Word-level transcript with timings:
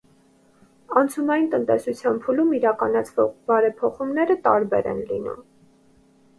Անցումային 1.01 1.45
տնտեսության 1.51 2.17
փուլում 2.25 2.57
իրականացվող 2.61 3.31
բարեփոխումները 3.53 4.41
տարբեր 4.51 4.93
են 4.97 5.07
լինում։ 5.15 5.49